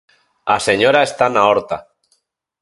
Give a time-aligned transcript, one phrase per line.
[0.55, 1.77] _A señora está na horta.